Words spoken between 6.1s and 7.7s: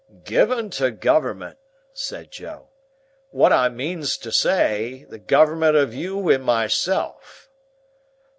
and myself."